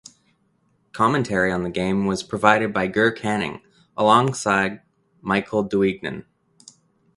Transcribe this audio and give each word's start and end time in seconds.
Commentary 0.93 1.51
on 1.51 1.61
the 1.61 1.69
game 1.69 2.07
was 2.07 2.23
provided 2.23 2.73
by 2.73 2.87
Ger 2.87 3.11
Canning 3.11 3.61
alongside 3.95 4.81
Michael 5.21 5.63
Duignan. 5.63 6.25